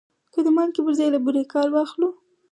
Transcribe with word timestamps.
که 0.33 0.39
د 0.45 0.47
مالګې 0.55 0.81
پر 0.85 0.93
ځای 0.99 1.09
له 1.13 1.19
بورې 1.23 1.43
کار 1.53 1.67
واخلو؟ 1.71 2.09